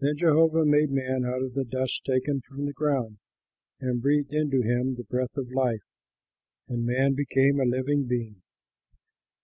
[0.00, 3.18] Then Jehovah made man out of dust taken from the ground
[3.78, 5.84] and breathed into him the breath of life;
[6.66, 8.42] and man became a living being.